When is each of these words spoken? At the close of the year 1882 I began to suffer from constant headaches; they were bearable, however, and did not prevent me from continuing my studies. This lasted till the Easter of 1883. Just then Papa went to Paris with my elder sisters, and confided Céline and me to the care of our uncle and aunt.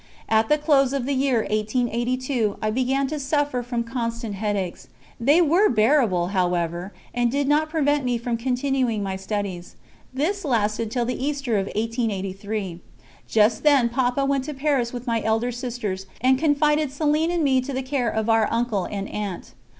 At 0.27 0.49
the 0.49 0.57
close 0.57 0.93
of 0.93 1.05
the 1.05 1.13
year 1.13 1.41
1882 1.41 2.57
I 2.59 2.71
began 2.71 3.05
to 3.05 3.19
suffer 3.19 3.61
from 3.61 3.83
constant 3.83 4.33
headaches; 4.33 4.87
they 5.19 5.43
were 5.43 5.69
bearable, 5.69 6.29
however, 6.29 6.91
and 7.13 7.29
did 7.31 7.47
not 7.47 7.69
prevent 7.69 8.03
me 8.03 8.17
from 8.17 8.35
continuing 8.35 9.03
my 9.03 9.15
studies. 9.15 9.75
This 10.11 10.43
lasted 10.43 10.89
till 10.89 11.05
the 11.05 11.23
Easter 11.23 11.59
of 11.59 11.67
1883. 11.67 12.79
Just 13.27 13.61
then 13.61 13.89
Papa 13.89 14.25
went 14.25 14.43
to 14.45 14.55
Paris 14.55 14.91
with 14.91 15.05
my 15.05 15.21
elder 15.21 15.51
sisters, 15.51 16.07
and 16.19 16.39
confided 16.39 16.89
Céline 16.89 17.31
and 17.31 17.43
me 17.43 17.61
to 17.61 17.71
the 17.71 17.83
care 17.83 18.09
of 18.09 18.27
our 18.27 18.51
uncle 18.51 18.85
and 18.85 19.07
aunt. 19.07 19.53